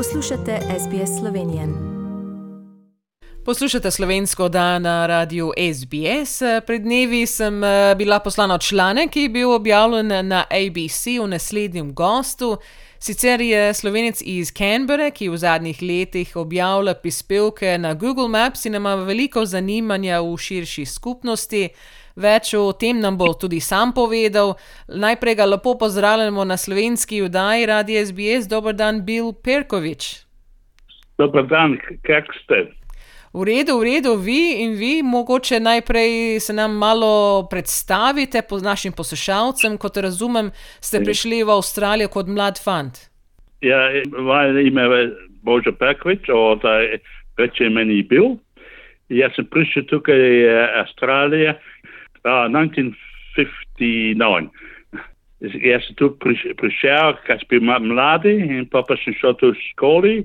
Poslušate 0.00 0.58
SBS 0.78 1.18
Slovenije. 1.20 1.68
Poslušate 3.44 3.90
slovensko 3.90 4.48
dan 4.48 4.82
na 4.82 5.06
radiju 5.06 5.52
SBS. 5.74 6.42
Pred 6.66 6.82
dnevi 6.82 7.26
sem 7.26 7.64
eh, 7.64 7.94
bila 7.94 8.18
poslana 8.18 8.58
članek, 8.58 9.10
ki 9.10 9.20
je 9.20 9.28
bil 9.28 9.52
objavljen 9.52 10.28
na 10.28 10.44
ABC 10.50 11.06
v 11.22 11.26
naslednjem 11.28 11.94
gostu. 11.94 12.56
Sicer 12.98 13.40
je 13.40 13.74
slovenec 13.74 14.22
iz 14.24 14.52
Canberra, 14.52 15.10
ki 15.10 15.28
v 15.28 15.36
zadnjih 15.36 15.82
letih 15.82 16.36
objavlja 16.36 16.94
prispevke 16.94 17.78
na 17.78 17.94
Google 17.94 18.28
Maps 18.28 18.64
in 18.64 18.74
ima 18.74 18.94
veliko 18.94 19.44
zanimanja 19.46 20.20
v 20.20 20.36
širši 20.36 20.84
skupnosti. 20.84 21.68
Več 22.20 22.52
o 22.52 22.72
tem 22.76 22.98
nam 23.00 23.16
bo 23.16 23.30
tudi 23.32 23.60
sam 23.64 23.94
povedal. 23.96 24.58
Najprej 24.88 25.34
ga 25.38 25.46
lepo 25.48 25.72
pozdravljamo 25.80 26.44
na 26.44 26.56
slovenski 26.60 27.22
vdaji 27.24 27.66
Radio 27.66 28.04
SBS. 28.06 28.48
Dober 28.48 28.76
dan, 28.76 29.00
Bill 29.06 29.32
Perkovič. 29.32 30.26
Dober 31.16 31.46
dan, 31.48 31.78
kak 32.04 32.28
ste? 32.42 32.68
V 33.32 33.46
redu, 33.46 33.78
v 33.78 33.86
redu, 33.86 34.16
vi 34.18 34.58
in 34.64 34.74
vi, 34.74 35.00
mogoče 35.06 35.60
najprej 35.60 36.40
se 36.40 36.52
nam 36.52 36.76
malo 36.76 37.46
predstavite 37.50 38.42
po 38.42 38.58
našim 38.58 38.92
poslušalcem. 38.92 39.78
Kot 39.78 39.96
razumem, 39.96 40.50
ste 40.80 41.00
prišli 41.00 41.40
v 41.46 41.56
Avstralijo 41.56 42.10
kot 42.12 42.28
mlad 42.28 42.60
fant. 42.60 43.06
Ja, 43.64 43.88
moje 44.12 44.66
ime 44.66 44.82
je 44.82 45.10
Božo 45.42 45.72
Perkovič, 45.72 46.28
od 46.28 46.60
reče 47.38 47.70
meni 47.70 48.02
Bill. 48.02 48.36
Jaz 49.08 49.32
sem 49.38 49.46
prišel 49.46 49.88
tukaj 49.88 50.20
v 50.20 50.66
Avstralijo. 50.84 51.56
Uh, 52.24 52.46
1959. 52.52 54.50
Jaz 55.40 55.86
sem 55.86 55.96
tu 55.96 56.10
prišel, 56.20 57.16
kaj 57.24 57.40
sem 57.40 57.48
bil 57.48 57.62
mladi 57.64 58.34
in 58.44 58.66
pa 58.68 58.84
sem 58.90 59.14
šel 59.16 59.32
tu 59.40 59.54
v 59.54 59.58
šoli 59.72 60.16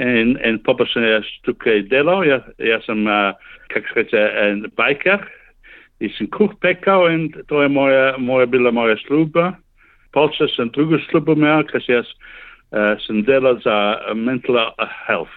in, 0.00 0.40
in 0.40 0.58
pa 0.64 0.72
sem 0.88 1.04
jaz 1.04 1.26
tukaj 1.44 1.84
delal. 1.90 2.24
Jaz, 2.24 2.42
jaz 2.58 2.84
sem, 2.88 3.04
uh, 3.04 3.36
kako 3.68 3.86
se 3.92 3.94
reče, 4.00 4.22
en 4.46 4.64
biker. 4.78 5.20
Jaz 6.00 6.16
sem 6.16 6.30
kuh 6.32 6.52
pekal 6.64 7.08
in 7.12 7.28
to 7.48 7.62
je 7.62 7.68
moja, 7.68 8.16
moja 8.18 8.46
bila 8.46 8.72
moja 8.72 8.96
služba. 9.04 9.52
Polče 10.16 10.48
sem 10.54 10.70
drugo 10.72 10.98
službo 11.10 11.36
imel, 11.36 11.66
ker 11.68 11.84
jaz 11.88 12.08
uh, 12.72 12.96
sem 13.04 13.20
delal 13.26 13.60
za 13.60 14.00
mental 14.14 14.72
health. 15.06 15.34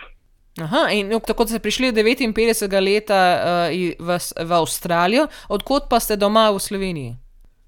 Aha, 0.58 0.90
in 0.90 1.12
no, 1.14 1.20
tako 1.22 1.46
ste 1.46 1.62
prišli 1.62 1.94
59. 1.94 2.34
leta 2.82 3.22
uh, 3.70 3.94
v, 4.02 4.10
v 4.18 4.52
Avstralijo, 4.58 5.28
odkot 5.54 5.86
pa 5.86 6.02
ste 6.02 6.18
doma 6.18 6.50
v 6.50 6.58
Sloveniji? 6.58 7.12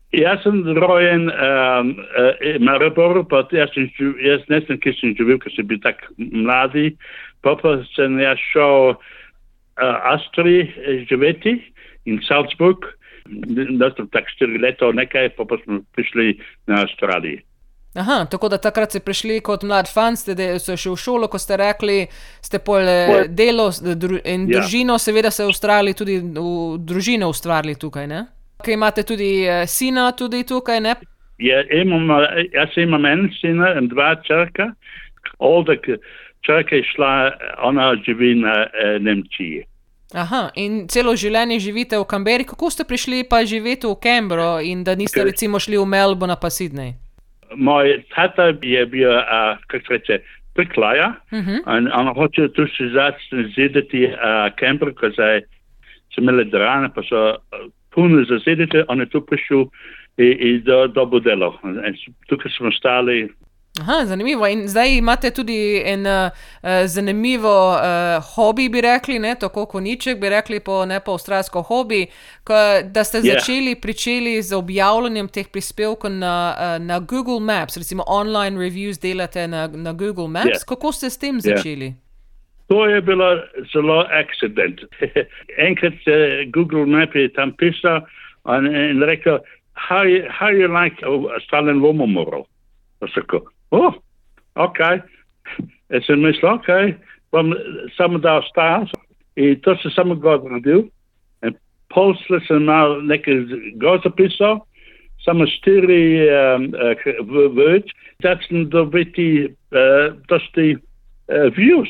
Jaz 0.10 0.42
sem 0.42 0.66
rojen 0.74 1.30
um, 1.30 1.92
uh, 2.02 2.34
v 2.42 2.58
Mariboru, 2.66 3.22
pa 3.30 3.44
jaz, 3.54 3.70
sem, 3.78 3.86
jaz 4.26 4.42
ne 4.50 4.58
sem, 4.66 4.80
ki 4.82 4.96
sem 4.98 5.14
živel, 5.14 5.38
ker 5.38 5.54
sem 5.54 5.70
bil 5.70 5.78
tako 5.86 6.10
mladi. 6.18 6.96
Pa 7.46 7.54
pa 7.62 7.78
sem 7.94 8.18
jaz 8.18 8.42
šel 8.50 8.98
v 8.98 8.98
uh, 8.98 10.10
Avstriji 10.10 11.06
živeti 11.12 11.60
in 12.10 12.18
Salzburg, 12.26 12.90
da 13.78 13.94
sem 13.94 14.10
tako 14.10 14.34
štiri 14.34 14.58
leta 14.66 14.90
nekaj, 14.90 15.30
pa 15.38 15.46
pa 15.46 15.62
smo 15.62 15.84
prišli 15.94 16.40
na 16.66 16.82
Avstralijo. 16.88 17.46
Aha, 17.96 18.26
tako 18.32 18.50
da 18.50 18.58
takrat 18.58 18.90
ste 18.90 19.00
prišli 19.00 19.40
kot 19.42 19.64
mlad 19.66 19.88
fan, 19.94 20.18
ste 20.18 20.36
šli 20.78 20.92
v 20.92 20.98
šolo, 20.98 21.28
ko 21.28 21.40
ste 21.42 21.58
rekli, 21.58 22.04
ste 22.42 22.60
pol 22.62 22.86
eh, 22.86 23.24
delo 23.28 23.72
dru, 23.74 24.20
in 24.26 24.46
ja. 24.46 24.60
družino, 24.60 24.98
seveda 25.02 25.32
se 25.34 25.48
ustvarjali 25.50 25.96
tudi 25.98 26.20
v 26.22 26.78
družino 26.78 27.30
ustvarjali 27.34 27.76
tukaj, 27.82 28.08
ne? 28.08 28.26
Kaj 28.62 28.76
imate 28.76 29.04
tudi 29.08 29.32
uh, 29.48 29.64
sina 29.66 30.12
tudi 30.12 30.44
tukaj, 30.46 30.84
ne? 30.86 30.94
Ja, 31.42 31.64
imam, 31.82 32.12
jaz 32.54 32.78
imam 32.78 33.06
en 33.06 33.30
sina 33.40 33.74
in 33.80 33.88
dva 33.90 34.14
črka. 34.22 34.74
Olda 35.40 35.80
črka 36.46 36.76
je 36.76 36.86
šla, 36.94 37.12
ona 37.64 37.94
živi 38.06 38.36
na 38.36 38.54
uh, 38.68 39.02
Nemčiji. 39.02 39.66
Aha, 40.14 40.50
in 40.58 40.88
celo 40.90 41.16
življenje 41.18 41.60
živite 41.62 41.98
v 41.98 42.06
Kamberi. 42.10 42.46
Kako 42.46 42.70
ste 42.74 42.86
prišli 42.86 43.24
pa 43.30 43.42
živeti 43.46 43.88
v 43.88 43.98
Cambro 44.02 44.58
in 44.62 44.84
da 44.84 44.98
niste 44.98 45.24
recimo 45.26 45.62
šli 45.62 45.78
v 45.78 45.86
Melbourne 45.86 46.38
pa 46.42 46.50
Sydney? 46.54 46.98
Moj 47.56 48.04
tata 48.16 48.54
je 48.62 48.86
bil, 48.86 49.10
uh, 49.10 49.58
kako 49.68 49.86
se 49.88 49.94
reče, 49.94 50.20
priklaja. 50.56 51.14
Uh 51.32 51.40
-huh. 51.40 51.78
In 51.78 51.90
on 51.94 52.14
hoče 52.14 52.48
tu 52.48 52.68
se 52.68 52.84
zazidati 53.32 54.06
uh, 54.06 54.56
kamper, 54.56 54.94
ko 54.94 55.10
zdaj 55.10 55.42
so 56.16 56.22
imeli 56.22 56.46
drane, 56.46 56.90
pa 56.96 57.02
so 57.04 57.36
puno 57.94 58.24
zazidati, 58.24 58.84
on 58.88 59.00
je 59.00 59.06
tu 59.06 59.22
prišel 59.26 59.66
in, 60.18 60.38
in 60.40 60.64
do, 60.64 60.88
dobo 60.88 61.20
delo. 61.20 61.60
In 61.64 61.96
tukaj 62.28 62.52
smo 62.52 62.72
stali 62.72 63.30
Aha, 63.80 64.06
zanimivo. 64.06 64.48
In 64.48 64.68
zdaj 64.68 64.98
imate 64.98 65.32
tudi 65.32 65.82
en 65.86 66.06
uh, 66.06 66.30
zanimivo 66.86 67.72
uh, 67.72 68.24
hobi, 68.36 68.70
bi 68.70 68.82
rekli, 68.82 69.20
ne, 69.20 69.36
tako 69.40 69.66
koniček, 69.66 70.20
bi 70.20 70.30
rekli 70.30 70.60
po 70.60 70.86
nepoavstralsko 70.86 71.62
hobi, 71.62 72.06
ko, 72.44 72.54
da 72.84 73.04
ste 73.04 73.18
yeah. 73.18 73.34
začeli 73.34 73.76
pričeli 73.76 74.42
z 74.42 74.56
objavljanjem 74.56 75.28
teh 75.28 75.48
prispevkov 75.48 76.12
na, 76.12 76.36
uh, 76.56 76.86
na 76.86 77.00
Google 77.00 77.40
Maps, 77.40 77.78
recimo 77.78 78.04
online 78.08 78.60
reviews 78.60 79.02
delate 79.02 79.48
na, 79.48 79.68
na 79.68 79.94
Google 79.94 80.28
Maps. 80.28 80.64
Yeah. 80.64 80.68
Kako 80.68 80.92
ste 80.92 81.10
s 81.10 81.18
tem 81.18 81.42
začeli? 81.42 81.86
Yeah. 81.86 82.06
To 82.70 82.86
je 82.86 83.02
bilo 83.02 83.42
zelo 83.74 84.06
akcident. 84.10 84.82
Enkrat 85.68 85.94
je 86.06 86.46
Google 86.54 86.86
Map 86.86 87.16
je 87.16 87.30
tam 87.34 87.52
pisal 87.58 88.06
in, 88.46 88.76
in 88.76 89.02
rekel, 89.02 89.40
how 89.74 90.04
you, 90.04 90.24
how 90.30 90.50
you 90.50 90.68
like 90.68 90.96
Stalin 91.48 91.82
Woman 91.82 92.14
moral? 92.14 92.46
Oh, 93.72 93.94
ok. 94.56 94.80
Jaz 95.90 96.06
sem 96.06 96.22
mislil, 96.22 96.52
ok, 96.54 96.70
bom 97.34 97.54
samo 97.98 98.20
dal 98.22 98.44
stas 98.50 98.92
in 99.38 99.60
to 99.66 99.76
sem 99.82 99.92
samo 99.92 100.16
god 100.16 100.46
naredil. 100.46 100.88
In 101.46 101.56
posle 101.94 102.42
sem 102.48 102.66
mal 102.66 103.00
nekaj 103.06 103.46
god 103.82 104.06
zapisal, 104.06 104.62
samo 105.26 105.48
štiri 105.50 106.30
um, 106.30 106.70
uh, 106.74 107.08
vod, 107.56 107.90
da 108.24 108.36
sem 108.48 108.70
dobiti 108.70 109.48
uh, 109.48 110.14
dosti 110.30 110.76
uh, 110.76 111.50
views. 111.58 111.90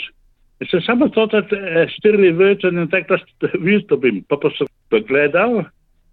In 0.60 0.68
sem 0.72 0.84
samo 0.84 1.10
to, 1.16 1.28
da 1.32 1.44
uh, 1.44 1.84
štiri 1.98 2.32
vod 2.36 2.64
in 2.68 2.88
tako 2.92 3.20
da 3.40 3.52
views 3.60 3.88
dobim. 3.92 4.24
Pa 4.28 4.40
pa 4.40 4.52
sem 4.58 4.68
pogledal 4.92 5.64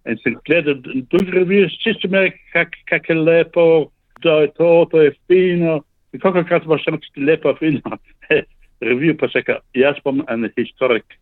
in 0.07 0.19
sem 0.23 0.35
gledal 0.47 0.79
druge 1.11 1.31
reviews, 1.35 1.75
čisto 1.83 2.07
me, 2.07 2.31
kak, 2.53 2.75
kak 2.87 3.09
je 3.09 3.15
to 4.21 4.41
je 4.41 4.51
to, 4.57 4.87
to 4.91 5.01
je 5.01 5.11
fino. 5.27 5.81
In 6.13 6.19
kako 6.19 6.43
krat 6.43 6.65
imaš 6.65 6.85
reči 6.87 7.23
lepo, 7.23 7.55
fino, 7.59 7.97
reviju 8.87 9.17
pa 9.17 9.27
se, 9.27 9.43
jaz 9.73 9.99
bom 10.03 10.23
en 10.29 10.49
historik, 10.57 11.17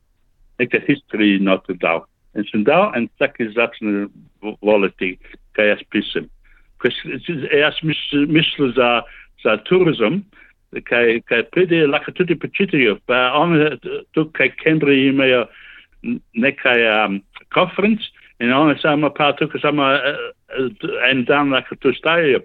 nekaj 0.59 0.85
historiji 0.87 1.39
not 1.39 1.67
dal. 1.81 2.05
In 2.35 2.43
sem 2.51 2.63
dal 2.67 2.91
in 2.97 3.07
tako 3.19 3.47
začne 3.55 4.07
voliti, 4.61 5.15
kaj 5.55 5.73
jaz 5.73 5.83
pisem. 5.89 6.29
Jaz 7.55 7.79
mislim 8.27 8.73
za, 8.75 9.01
za 9.43 9.57
turizem, 9.65 10.21
kaj, 10.83 11.21
kaj 11.29 11.43
pride, 11.55 11.85
lahko 11.87 12.11
tudi 12.11 12.35
počitijo, 12.35 12.97
pa 13.05 13.31
oni 13.33 13.77
tukaj 14.11 14.51
Cambridge 14.63 15.07
imajo 15.07 15.45
nekaj 16.33 17.05
um, 17.05 17.21
konferenc 17.53 18.01
in 18.39 18.53
oni 18.53 18.75
samo 18.81 19.09
pa 19.09 19.31
tukaj 19.33 19.61
samo 19.61 19.83
uh, 19.83 20.67
en 21.09 21.23
dan 21.25 21.49
lahko 21.55 21.75
tu 21.75 21.93
stajajo, 21.93 22.39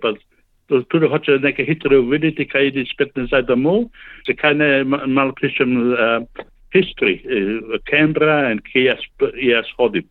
tudi 0.88 1.08
hoče 1.08 1.38
nekaj 1.42 1.66
hitro 1.66 2.00
videti, 2.02 2.46
kaj 2.48 2.70
ide 2.70 2.84
spet 2.92 3.12
nazaj 3.16 3.42
domov, 3.48 3.88
zakaj 4.28 4.54
ne 4.54 4.70
malo 4.86 5.34
pišem 5.40 5.76
uh, 5.92 6.46
history, 6.74 7.20
uh, 7.24 7.76
Canberra 7.90 8.50
in 8.52 8.62
kje 8.64 8.84
jaz, 8.90 9.04
jaz 9.42 9.70
hodim. 9.76 10.08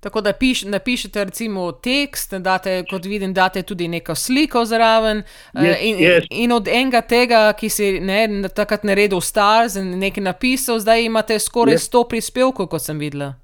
Tako 0.00 0.20
da 0.20 0.32
piš, 0.32 0.62
napišete 0.62 1.24
recimo 1.24 1.72
tekst, 1.72 2.34
date, 2.34 2.84
kot 2.90 3.04
vidim, 3.04 3.34
date 3.34 3.62
tudi 3.62 3.88
neko 3.88 4.14
sliko 4.14 4.64
zraven 4.64 5.22
yes, 5.54 5.74
uh, 5.74 5.82
in, 5.82 5.96
yes. 5.98 6.26
in 6.30 6.52
od 6.52 6.68
enega 6.68 7.00
tega, 7.00 7.52
ki 7.58 7.68
si 7.68 7.90
ne, 8.00 8.20
takrat 8.54 8.86
naredil 8.86 9.20
star, 9.20 9.66
nekaj 9.74 10.22
napisal, 10.22 10.78
zdaj 10.78 11.04
imate 11.04 11.38
skoraj 11.38 11.74
yes. 11.74 11.90
100 11.90 12.04
prispevkov, 12.14 12.70
kot 12.70 12.86
sem 12.86 12.98
videla. 12.98 13.34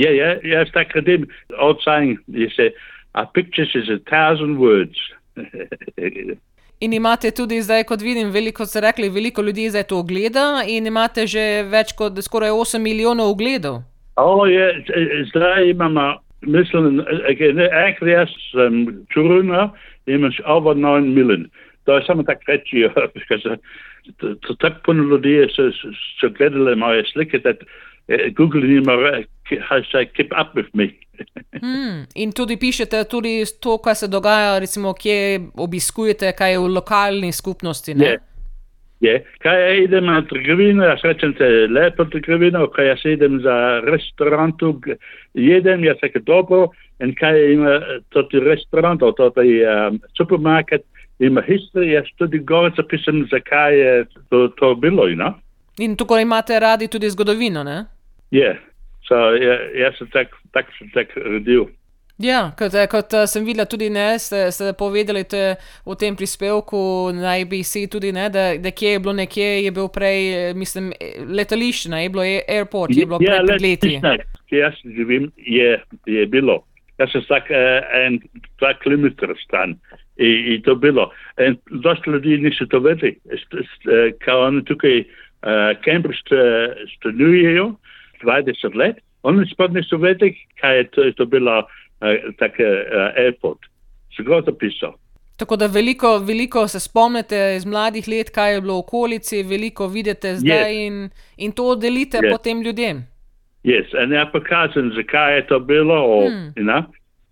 Ja, 0.00 0.10
ja, 0.10 0.36
jaz 0.42 0.72
tako 0.72 1.02
redim, 1.02 1.28
old 1.60 1.84
saying, 1.84 2.16
you 2.28 2.48
say, 2.56 2.72
a 3.12 3.26
picture 3.26 3.66
is 3.74 3.88
a 3.90 3.98
thousand 4.08 4.56
words. 4.56 4.96
In 6.80 6.92
imate 6.96 7.30
tudi 7.36 7.58
zdaj, 7.60 7.84
kot 7.84 8.00
vidim, 8.00 8.30
veliko, 8.32 8.64
ste 8.64 8.80
rekli, 8.80 9.10
veliko 9.12 9.42
ljudi 9.44 9.68
zdaj 9.68 9.82
to 9.90 9.98
ogleda 10.00 10.62
in 10.64 10.86
imate 10.88 11.26
že 11.28 11.42
več 11.68 11.92
kot 11.98 12.16
skoraj 12.24 12.54
8 12.56 12.80
milijonov 12.80 13.34
ogledov. 13.34 13.82
O, 14.16 14.46
je, 14.48 14.64
zdaj 15.28 15.68
imamo, 15.70 16.06
mislim, 16.40 17.02
jaz 18.08 18.32
sem 18.48 18.80
čuruna, 19.12 19.70
imaš 20.06 20.40
over 20.46 20.76
9 20.76 21.12
milijon. 21.14 21.50
To 21.84 21.98
je 21.98 22.06
samo 22.06 22.22
tako 22.22 22.48
reči, 22.48 22.88
ker 23.28 23.58
tako 24.58 24.76
puno 24.84 25.04
ljudi, 25.12 25.36
so, 25.52 25.68
so 26.20 26.32
gledali 26.38 26.76
moje 26.76 27.04
slike, 27.12 27.38
da 27.44 27.52
Google 28.34 28.62
nima, 28.62 28.92
how 29.68 29.82
say, 29.92 30.06
keep 30.06 30.32
up 30.32 30.54
with 30.54 30.74
me. 30.74 30.90
Hmm. 31.60 32.06
In 32.14 32.32
tudi 32.32 32.56
pišete 32.56 33.04
tudi 33.04 33.44
to, 33.60 33.76
kar 33.78 33.94
se 33.94 34.08
dogaja, 34.08 34.58
recimo, 34.58 34.94
kje 34.96 35.40
obiskujete, 35.60 36.32
kaj 36.32 36.52
je 36.52 36.58
v 36.58 36.70
lokalni 36.72 37.32
skupnosti. 37.32 37.92
Ja, 37.98 38.14
Je, 39.00 39.24
kaj 39.38 39.60
ja 39.60 39.74
idem 39.74 40.04
na 40.06 40.22
trgovino, 40.28 40.84
ja 40.84 40.98
srećem 41.00 41.34
se 41.38 41.44
lepo 41.70 42.04
trgovino, 42.04 42.66
kaj 42.66 42.88
ja 42.88 42.96
se 42.96 43.12
idem 43.12 43.40
za 43.40 43.80
restorantu, 43.84 44.72
g- 44.72 44.96
jedem, 45.34 45.84
ja 45.84 45.94
tako 46.00 46.18
dobro, 46.18 46.68
in 47.00 47.14
kaj 47.14 47.52
ima 47.52 47.80
to 48.08 48.22
ti 48.22 48.40
restaurant, 48.40 49.00
to 49.00 49.30
ti 49.30 49.60
um, 49.64 50.00
supermarket, 50.16 50.82
ima 51.18 51.42
history, 51.42 51.92
ja 51.92 52.02
tudi 52.16 52.38
gore 52.38 52.72
zapisam, 52.76 53.26
zakaj 53.30 53.78
je 53.78 54.04
to, 54.28 54.48
to 54.48 54.74
bilo, 54.74 55.08
know? 55.08 55.32
In 55.78 55.96
tukaj 55.96 56.22
imate 56.22 56.60
radi 56.60 56.88
tudi 56.88 57.10
zgodovino, 57.10 57.64
ne? 57.64 57.84
Je, 58.30 58.54
so, 59.08 59.14
ja, 59.34 59.58
jaz 59.74 59.98
sem 59.98 60.08
tak, 60.14 60.34
tak 60.54 60.66
sem 60.78 60.90
tak 60.94 61.14
rodil. 61.16 61.68
Ja, 62.20 62.50
kot, 62.58 62.74
eh, 62.76 62.84
kot 62.92 63.14
eh, 63.16 63.24
sem 63.26 63.46
videla 63.46 63.64
tudi 63.64 63.88
ne, 63.90 64.12
ste, 64.20 64.50
ste 64.52 64.74
povedali 64.76 65.22
te, 65.24 65.54
v 65.88 65.94
tem 65.96 66.12
prispevku 66.16 67.08
na 67.16 67.32
ABC 67.40 67.86
tudi 67.88 68.10
ne, 68.12 68.26
da, 68.28 68.42
da 68.60 68.70
kje 68.70 68.90
je 68.92 69.00
bilo 69.00 69.14
nekje, 69.16 69.48
je 69.64 69.70
bil 69.72 69.88
prej, 69.88 70.18
eh, 70.50 70.50
mislim, 70.54 70.90
letališče, 71.32 71.88
ne, 71.94 72.02
je 72.04 72.10
bilo 72.12 72.26
je 72.28 72.42
airport, 72.44 72.92
je 72.92 73.06
bilo 73.06 73.22
Ja, 73.24 73.40
pred 73.46 73.64
leti. 73.64 73.94
ki 74.50 74.60
jaz 74.60 74.76
živim, 74.84 75.30
je, 75.36 75.80
je 76.06 76.26
bilo. 76.26 76.60
Jaz 77.00 77.08
sem 77.14 77.24
vsak 77.24 77.48
en, 77.96 78.20
dva 78.60 78.74
kilometra 78.82 79.32
stan 79.40 79.78
in, 80.20 80.52
in 80.52 80.62
to 80.66 80.74
bilo. 80.76 81.08
In 81.40 81.56
dosta 81.80 82.10
ljudi 82.12 82.36
niso 82.36 82.66
to 82.68 82.82
vedeli, 82.84 83.14
st- 83.32 83.64
st- 83.64 84.18
kao 84.20 84.42
oni 84.50 84.60
tukaj 84.68 84.98
uh, 85.00 85.72
Cambridge 85.86 86.20
st- 86.26 86.84
stanujejo 86.98 87.70
20 88.22 88.76
let, 88.76 88.96
oni 89.22 89.46
spod 89.50 89.74
niso 89.74 89.96
vedeli, 89.96 90.34
kaj 90.60 90.76
je 90.76 90.88
to, 90.90 91.02
je 91.02 91.12
to 91.12 91.26
bilo 91.26 91.58
uh, 91.58 92.34
tak 92.38 92.58
uh, 92.60 92.66
airport. 93.16 93.58
Se 94.16 94.22
ga 94.22 94.40
zapisal. 94.46 94.94
Tako 95.36 95.56
da 95.56 95.66
veliko, 95.66 96.18
veliko 96.18 96.68
se 96.68 96.80
spomnite 96.80 97.54
iz 97.56 97.64
mladih 97.66 98.08
let, 98.08 98.30
kaj 98.30 98.54
je 98.54 98.60
bilo 98.60 98.74
v 98.74 98.78
okolici, 98.78 99.42
veliko 99.42 99.86
vidite 99.88 100.34
zdaj 100.36 100.74
in, 100.86 101.08
in 101.36 101.52
to 101.52 101.74
delite 101.74 102.18
Yes. 102.18 102.30
potem 102.30 102.62
ljudem. 102.62 103.06
Yes, 103.64 103.92
in 104.04 104.12
ja 104.12 104.26
pokažem, 104.32 104.92
zakaj 104.96 105.36
je 105.36 105.46
to 105.46 105.60
bilo. 105.60 106.28
Hmm. 106.28 106.52
know? 106.56 106.84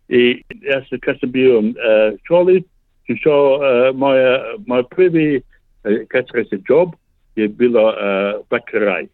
I 0.08 0.42
jaz, 0.62 0.84
kad 1.00 1.20
sem 1.20 1.32
bil 1.32 1.60
v 1.60 1.72
uh, 1.76 2.16
šoli, 2.28 2.62
sem 3.06 3.16
šel, 3.16 3.60
uh, 3.60 3.96
moja, 3.96 4.56
moj 4.66 4.84
prvi, 4.88 5.40
uh, 5.84 6.00
kaj 6.08 6.24
se 6.48 6.60
job 6.68 6.96
je 7.36 7.48
bilo 7.48 7.92
uh, 7.92 8.40
bakaraj. 8.50 9.06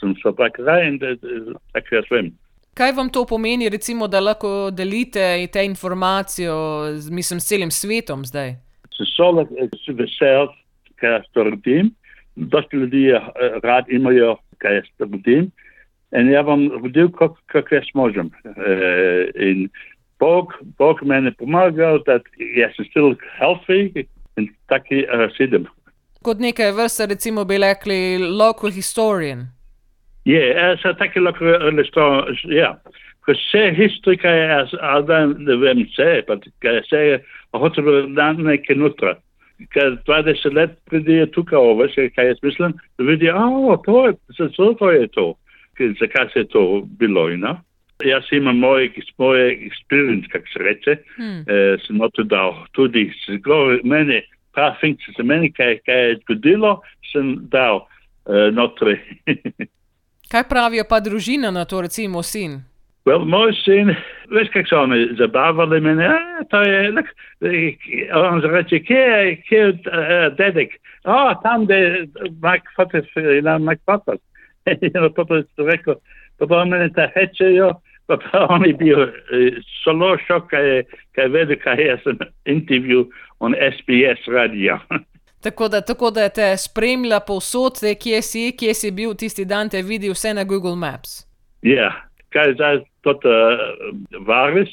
Sem 0.00 0.14
šel 0.22 0.32
bakaraj 0.32 0.86
in 0.88 0.98
da- 0.98 1.14
da- 1.20 1.58
tako 1.72 1.94
jaz 1.94 2.04
vem. 2.10 2.32
Kaj 2.74 2.92
vam 2.96 3.10
to 3.10 3.24
pomeni, 3.26 3.68
recimo, 3.68 4.06
da 4.08 4.20
lahko 4.20 4.70
delite 4.70 5.46
te 5.52 5.64
informacije, 5.64 6.50
z, 6.96 7.10
mislim, 7.10 7.40
s 7.40 7.48
celim 7.48 7.70
svetom 7.70 8.24
zdaj? 8.24 8.54
Sem 8.96 9.06
šel, 9.06 9.44
sem 9.84 9.96
vesel, 9.98 10.48
kaj 11.00 11.10
jaz 11.10 11.26
to 11.34 11.44
naredim. 11.44 11.90
Dosti 12.36 12.76
ljudi 12.76 13.12
uh, 13.12 13.26
rad 13.62 13.84
imajo, 13.88 14.36
kaj 14.58 14.74
jaz 14.74 14.88
to 14.98 15.06
naredim. 15.06 15.50
In 16.16 16.30
ja 16.30 16.42
bom 16.42 16.70
vodil, 16.82 17.10
kako 17.12 17.36
kak 17.46 17.72
jaz 17.72 17.86
možem. 17.94 18.30
Uh, 18.44 19.28
in 19.34 19.68
Bog, 20.18 20.54
Bog 20.78 21.02
meni 21.02 21.32
pomagal, 21.38 22.00
da 22.06 22.18
jaz 22.56 22.74
sem 22.76 22.84
still 22.90 23.14
healthy 23.38 24.06
in 24.36 24.48
taki 24.68 25.04
uh, 25.04 25.28
sedem. 25.36 25.68
Kot 26.22 26.38
neke 26.38 26.72
vrste, 26.76 27.06
recimo, 27.06 27.44
bi 27.44 27.58
rekli, 27.58 28.18
local 28.18 28.70
historian. 28.70 29.48
Je, 30.24 30.36
yeah, 30.36 30.76
so 30.82 30.92
taki 30.94 31.20
lahko 31.20 31.44
resto, 31.76 32.26
ja. 32.52 32.74
Ko 33.24 33.32
vse 33.32 33.70
historika 33.76 34.28
je, 34.28 34.44
jaz, 34.48 34.74
ali 34.80 35.20
ne 35.44 35.56
vem 35.56 35.82
vse, 35.88 36.22
pa 36.28 36.36
kaj 36.60 36.80
se 36.88 37.00
je, 37.06 37.18
hoče 37.56 37.82
bi 37.82 37.94
dan 38.16 38.42
nekaj 38.44 38.76
notra. 38.76 39.14
Ker 39.72 39.96
20 40.08 40.54
let 40.56 40.76
pridijo 40.88 41.26
tukaj 41.34 41.58
over, 41.58 41.90
še 41.92 42.08
kaj 42.16 42.30
jaz 42.32 42.38
mislim, 42.44 42.76
da 42.98 43.04
vidijo, 43.04 43.36
a, 43.36 43.76
to 43.84 44.06
je, 44.06 44.14
zato 44.38 44.72
to 44.80 44.90
je 44.90 45.08
to. 45.16 45.26
Zakaj 46.00 46.28
se 46.32 46.44
je 46.44 46.48
to 46.52 46.62
bilo, 47.00 47.28
you 47.28 47.40
know? 47.40 47.56
Jaz 48.04 48.28
imam 48.32 48.56
moj, 48.60 48.88
moj 49.20 49.40
experience, 49.68 50.28
kako 50.32 50.46
se 50.52 50.62
reče, 50.64 50.96
Hmm. 51.16 51.44
eh, 51.48 51.76
sem 51.86 51.96
noto 51.96 52.22
dal 52.22 52.54
tudi, 52.72 53.10
se 53.24 53.36
govori, 53.36 53.80
meni, 53.84 54.22
pa 54.54 54.76
funkcije 54.80 55.14
za 55.16 55.24
meni, 55.24 55.52
kaj, 55.52 55.78
kaj 55.84 56.08
je 56.08 56.16
zgodilo, 56.22 56.80
sem 57.12 57.36
dal 57.52 57.86
eh, 58.28 58.50
notri. 58.52 58.96
Kaj 60.30 60.44
pravijo 60.48 60.84
pa 60.88 61.00
družina 61.00 61.50
na 61.50 61.64
to, 61.64 61.80
recimo 61.82 62.22
sin? 62.22 62.60
Wel, 63.08 63.24
moj 63.26 63.50
sin, 63.64 63.88
veš 64.30 64.50
kako 64.52 64.68
so 64.68 64.82
oni 64.84 64.98
zabavali 65.18 65.80
mene, 65.80 66.06
a, 66.06 66.44
to 66.50 66.60
je, 66.62 66.92
nek, 66.94 67.08
on 68.30 68.42
reče, 68.52 68.78
kje 68.86 69.00
je, 69.00 69.34
kje 69.48 69.58
je 69.58 69.72
uh, 69.72 70.36
dedek? 70.38 70.76
O, 71.04 71.18
tam 71.42 71.66
da 71.66 71.74
je 71.74 72.06
Mike 72.44 72.70
Fotis, 72.76 73.10
na 73.42 73.58
Mike 73.58 73.82
Fotis. 73.90 74.22
In 74.70 75.10
potom 75.16 75.42
je 75.42 75.66
rekel, 75.66 75.98
pa 76.38 76.46
pa 76.46 76.64
mene 76.64 76.92
ta 76.94 77.08
hečejo, 77.16 77.72
pa 78.06 78.20
pa 78.22 78.46
on 78.54 78.68
je 78.68 78.74
bil 78.78 79.06
zelo 79.82 80.14
šok, 80.28 80.50
kaj 80.52 80.68
je, 80.68 80.82
kaj 81.18 81.32
vedel, 81.34 81.58
kaj 81.64 81.82
je 81.82 82.00
sem 82.04 82.26
intervju 82.44 83.08
on 83.40 83.56
SBS 83.58 84.28
radio. 84.28 84.78
Tako 85.42 85.68
da, 85.68 85.80
tako 85.80 86.10
da 86.10 86.28
te 86.28 86.56
spremlja 86.56 87.20
povsod, 87.26 87.80
kje 88.02 88.22
si, 88.22 88.52
kje 88.58 88.74
si 88.74 88.90
bil 88.90 89.14
tisti 89.14 89.44
dan, 89.44 89.68
te 89.72 89.80
vidi 89.82 90.10
vse 90.12 90.34
na 90.36 90.44
Google 90.44 90.76
Maps. 90.76 91.22
Ja, 91.62 91.92
kaj 92.34 92.54
zdaj 92.58 92.80
tot 93.04 93.24
uh, 93.24 93.62
varis, 94.26 94.68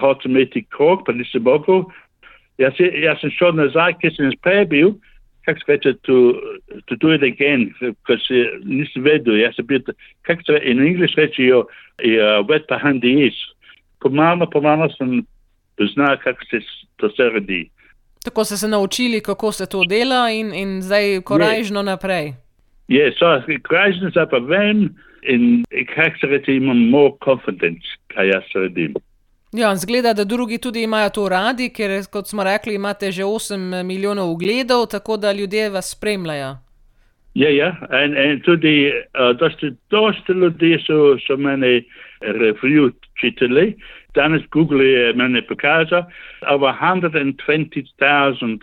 hoče 0.00 0.28
imeti 0.28 0.64
krok, 0.76 1.06
pa 1.06 1.12
nisem 1.12 1.42
mogel. 1.42 1.86
Jaz, 2.60 2.76
jaz 2.78 3.20
sem 3.20 3.32
šel 3.32 3.56
nazaj, 3.56 3.96
ker 4.00 4.12
sem 4.16 4.32
prej 4.44 4.64
bil, 4.72 4.92
kako 5.48 5.60
se 5.62 5.72
reče, 5.72 5.92
to, 6.08 6.16
to 6.88 6.96
do 7.00 7.14
it 7.14 7.24
again, 7.24 7.70
ker 7.80 8.20
se 8.20 8.44
nisem 8.64 9.04
vedel, 9.08 9.38
jaz 9.40 9.56
sem 9.56 9.66
bil, 9.68 9.80
kako 10.28 10.50
se 10.50 10.60
in 10.64 10.84
English 10.84 11.16
rečijo, 11.16 11.64
uh, 11.64 12.44
wet 12.48 12.68
behind 12.68 13.00
the 13.00 13.12
ears. 13.24 13.40
Pomalo, 14.04 14.44
pomalo 14.52 14.90
sem 14.98 15.22
poznal, 15.80 16.16
kako 16.20 16.44
se 16.50 16.60
to 17.00 17.08
se 17.16 17.30
redi. 17.32 17.64
Tako 18.26 18.44
ste 18.44 18.56
se 18.56 18.68
naučili, 18.68 19.20
kako 19.20 19.52
se 19.52 19.66
to 19.66 19.84
dela, 19.84 20.30
in, 20.30 20.54
in 20.54 20.82
zdaj 20.82 21.20
korajžno 21.20 21.82
naprej. 21.82 22.32
Je, 22.88 23.12
so, 23.18 23.26
krajšno 23.62 24.10
se 24.10 24.26
pa 24.30 24.38
vem 24.38 24.88
in 25.22 25.64
kako 25.94 26.18
se 26.20 26.26
reče, 26.26 26.56
imam 26.56 26.88
more 26.90 27.12
confidence, 27.24 27.86
kaj 28.14 28.28
jaz 28.28 28.42
redim. 28.54 28.94
Ja, 29.52 29.76
zgleda, 29.76 30.12
da 30.12 30.24
drugi 30.24 30.58
tudi 30.58 30.82
imajo 30.82 31.10
to 31.10 31.28
radi, 31.28 31.68
ker, 31.70 31.90
kot 32.10 32.26
smo 32.28 32.44
rekli, 32.44 32.74
imate 32.74 33.12
že 33.12 33.22
8 33.22 33.82
milijonov 33.82 34.30
ogledov, 34.30 34.86
tako 34.90 35.16
da 35.16 35.32
ljudje 35.32 35.70
vas 35.70 35.90
spremljajo. 35.96 36.56
Ja, 37.34 37.50
ja, 37.50 37.76
in, 38.04 38.16
in 38.16 38.40
tudi 38.40 38.90
uh, 38.90 39.36
dosta, 39.38 39.70
dosta 39.90 40.32
ljudi 40.32 40.78
so, 40.86 41.14
so 41.26 41.36
mene 41.36 41.82
review 42.20 42.90
čitali. 43.20 43.76
Danes 44.16 44.42
Google 44.50 44.84
je 44.84 45.12
mene 45.14 45.42
pokazal, 45.46 46.08
over 46.48 46.72
120,000 46.72 48.58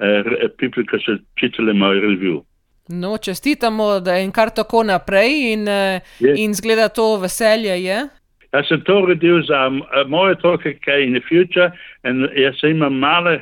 uh, 0.00 0.48
people, 0.60 0.84
ki 0.84 1.02
so 1.04 1.18
čitali 1.40 1.74
moj 1.74 2.00
review. 2.04 2.44
No, 2.90 3.18
čestitamo, 3.18 4.00
da 4.00 4.14
je 4.14 4.24
in 4.24 4.32
kar 4.32 4.50
tako 4.50 4.82
naprej, 4.82 5.52
in, 5.52 5.68
eh, 5.68 6.00
Je. 6.20 6.34
in 6.44 6.54
zgleda 6.54 6.88
to 6.88 7.16
veselje 7.16 7.76
je. 7.84 8.08
Jaz 8.52 8.66
sem 8.68 8.80
to 8.80 9.06
redil 9.06 9.42
za 9.46 9.70
moje 10.08 10.32
otroke, 10.32 10.74
kaj 10.84 11.04
in 11.06 11.14
the 11.14 11.22
future, 11.28 11.70
in 12.04 12.26
jaz 12.34 12.58
imam 12.66 12.98
male, 12.98 13.38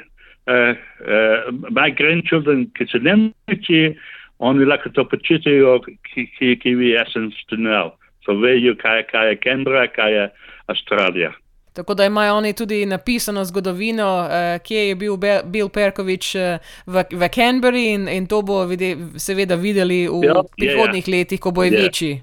uh, 0.47 0.77
uh, 1.01 1.49
my 1.71 1.89
grandchildren, 1.97 2.67
ki 2.77 2.87
so 2.93 2.99
Nemci, 2.99 3.97
oni 4.39 4.65
lahko 4.65 4.93
to 4.93 5.05
počitajo, 5.09 5.81
ki, 5.81 6.29
ki, 6.39 6.57
ki 6.61 6.75
vi 6.75 6.93
jaz 6.93 7.09
sem 7.13 7.33
stunel. 7.41 7.95
So 8.27 8.37
vejo, 8.37 8.77
kaj, 8.77 9.07
kaj 9.09 9.33
je 9.33 9.41
Canberra, 9.45 9.87
kaj 9.89 10.13
je 10.13 10.31
Avstralija. 10.69 11.33
Tako 11.79 11.95
da 11.95 12.05
imajo 12.05 12.35
oni 12.35 12.53
tudi 12.53 12.87
napisano 12.87 13.45
zgodovino, 13.45 14.07
eh, 14.27 14.59
kje 14.59 14.89
je 14.89 14.95
bil 14.95 15.17
Be- 15.17 15.43
Bill 15.47 15.69
Perkovič 15.69 16.35
eh, 16.35 16.59
v, 16.87 17.05
v 17.13 17.29
Canberri, 17.29 17.85
in, 17.89 18.09
in 18.09 18.27
to 18.27 18.43
bo 18.43 18.65
vide, 18.67 18.97
seveda 19.17 19.55
videli 19.55 20.09
v 20.09 20.25
Ja, 20.25 20.33
ja, 20.33 20.43
prihodnih 20.59 21.09
letih, 21.09 21.41
ko 21.41 21.51
bo 21.51 21.63
je 21.63 21.71
Ja. 21.73 21.83
večji. 21.83 22.17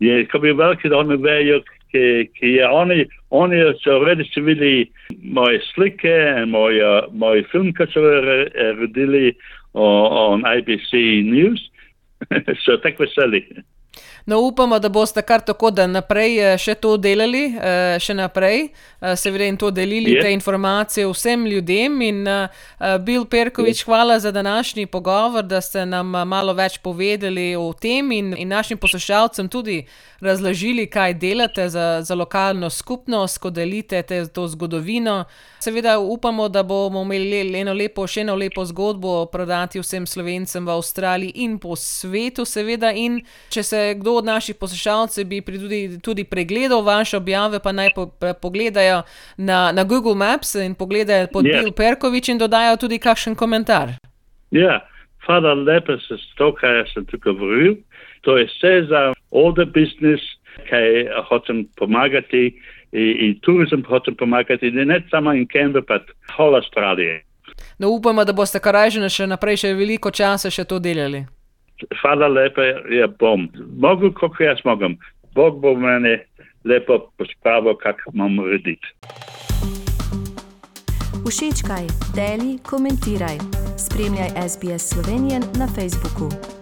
Je, 0.00 0.26
ko 0.28 0.38
bi 0.38 0.52
veliki, 0.52 0.88
da 0.88 0.98
oni 0.98 1.16
vejo, 1.16 1.62
ki, 1.90 2.02
ki 2.36 2.46
je 2.58 2.68
oni, 2.68 3.06
oni 3.30 3.56
so 3.80 3.98
redi 4.04 4.24
si 4.34 4.40
videli 4.40 4.90
moje 5.22 5.62
slike 5.72 6.12
in 6.42 6.52
moj, 6.52 6.76
uh, 6.76 7.08
moj 7.12 7.40
film, 7.52 7.72
ki 7.72 7.88
so 7.92 8.04
re- 8.04 8.52
redili 8.80 9.32
on 9.72 10.44
ABC 10.44 10.92
News. 11.24 11.60
so 12.64 12.76
tako 12.84 13.06
veseli. 13.06 13.46
No, 14.30 14.40
upamo, 14.40 14.78
da 14.78 14.88
boste 14.88 15.22
kar 15.22 15.40
tako, 15.40 15.70
da 15.70 15.86
naprej 15.90 16.36
eh, 16.38 16.58
še 16.58 16.76
to 16.78 16.92
delali, 17.02 17.48
eh, 17.50 17.96
še 17.98 18.14
naprej, 18.14 18.68
eh, 18.68 19.16
seveda 19.18 19.48
in 19.50 19.56
to 19.58 19.72
delili 19.74 20.12
Je. 20.14 20.20
te 20.22 20.30
informacije 20.30 21.08
vsem 21.10 21.46
ljudem. 21.50 22.02
In 22.02 22.28
Bil 23.00 23.24
Perkovič, 23.24 23.82
hvala 23.84 24.20
za 24.20 24.30
današnji 24.30 24.86
pogovor, 24.86 25.42
da 25.42 25.60
ste 25.60 25.86
nam 25.86 26.06
malo 26.06 26.54
več 26.54 26.78
povedali 26.78 27.56
o 27.56 27.72
tem 27.72 28.12
in, 28.12 28.34
in 28.38 28.48
našim 28.48 28.78
poslušalcem 28.78 29.48
tudi 29.48 29.82
razložili, 30.20 30.86
kaj 30.86 31.14
delate 31.14 31.68
za, 31.68 32.00
za 32.02 32.14
lokalno 32.14 32.70
skupnost, 32.70 33.38
ko 33.38 33.50
delite 33.50 34.02
te, 34.02 34.26
to 34.28 34.46
zgodovino. 34.48 35.24
Seveda 35.58 35.98
upamo, 35.98 36.48
da 36.48 36.62
bomo 36.62 37.02
imeli 37.02 37.58
eno 37.60 37.74
lepo, 37.74 38.06
še 38.06 38.20
eno 38.20 38.36
lepo 38.36 38.64
zgodbo 38.64 39.26
prodati 39.26 39.80
vsem 39.80 40.06
slovencem 40.06 40.66
v 40.66 40.76
Avstraliji 40.76 41.32
in 41.44 41.58
po 41.58 41.76
svetu, 41.76 42.44
seveda. 42.44 42.92
In 42.92 43.20
če 43.50 43.62
se 43.62 43.82
kdo 43.98 44.19
od 44.20 44.28
naših 44.28 44.56
poslušalcev 44.60 45.24
bi 45.26 45.40
tudi, 45.42 45.98
tudi 46.04 46.24
pregledal 46.24 46.84
vaše 46.84 47.16
objave, 47.16 47.60
pa 47.60 47.72
naj 47.72 47.90
po, 47.94 48.06
po- 48.06 48.34
pogledajo 48.42 49.02
na, 49.36 49.72
na 49.72 49.84
Google 49.84 50.14
Maps 50.14 50.54
in 50.54 50.74
pogledajo 50.74 51.26
pod 51.32 51.46
Ja. 51.46 51.58
Bill 51.58 51.72
Perkovič 51.72 52.28
in 52.28 52.38
dodajo 52.38 52.76
tudi 52.76 52.98
kakšen 52.98 53.34
komentar. 53.34 53.96
Ja, 54.50 54.80
hvala 55.26 55.54
lepa 55.54 55.96
za 56.08 56.16
to, 56.36 56.52
kar 56.54 56.84
sem 56.94 57.06
tukaj 57.06 57.32
govoril. 57.32 57.76
To 58.20 58.36
je 58.36 58.44
vse 58.46 58.86
za 58.88 59.12
the 59.56 59.64
business, 59.64 60.22
kaj 60.68 61.08
hočem 61.28 61.64
pomagati 61.76 62.54
in, 62.92 63.16
in 63.24 63.38
turizem 63.40 63.82
hočem 63.88 64.14
pomagati, 64.14 64.66
in 64.66 64.88
ne 64.88 65.02
samo 65.10 65.32
in 65.32 65.46
Canberra, 65.46 65.82
pa 65.86 65.98
whole 66.36 66.56
Australije. 66.56 67.24
No, 67.78 67.88
upamo, 67.88 68.24
da 68.24 68.32
boste 68.32 68.60
karajžene 68.60 69.08
še 69.08 69.26
naprej 69.26 69.56
še 69.56 69.74
veliko 69.74 70.10
časa 70.10 70.50
še 70.50 70.64
to 70.64 70.78
delali. 70.78 71.24
Hvala 72.02 72.28
lepa, 72.28 72.62
ja 72.90 73.06
bom. 73.18 73.48
Mogu, 73.78 74.12
koliko 74.12 74.42
jaz 74.42 74.58
mogem. 74.64 74.98
Bog 75.34 75.60
bo 75.60 75.74
mene 75.74 76.24
lepo 76.64 76.98
pospravil, 77.18 77.74
kako 77.74 78.10
imam 78.14 78.38
urediti. 78.38 78.86
Všečkaj, 81.30 81.86
deli, 82.16 82.58
komentiraj. 82.70 83.36
Spremljaj 83.78 84.30
SBS 84.48 84.82
Slovenijo 84.90 85.40
na 85.58 85.66
Facebooku. 85.66 86.59